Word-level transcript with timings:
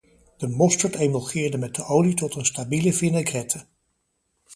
De 0.37 0.47
mosterd 0.47 0.95
emulgeerde 0.95 1.57
met 1.57 1.75
de 1.75 1.83
olie 1.85 2.13
tot 2.13 2.35
een 2.35 2.45
stabiele 2.45 2.93
vinaigrette. 2.93 3.65